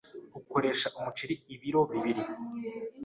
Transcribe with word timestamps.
ukoresha 0.39 0.87
Umuceri 0.97 1.35
ibiro 1.53 1.81
bibiri 1.91 2.23